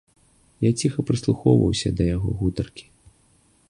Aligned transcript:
Я 0.65 0.71
ціха 0.81 1.05
прыслухоўваўся 1.11 1.95
да 2.01 2.11
яго 2.15 2.29
гутаркі. 2.41 2.85